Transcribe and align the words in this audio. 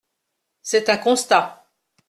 C’est 0.63 0.89
un 0.89 0.97
constat. 0.97 1.63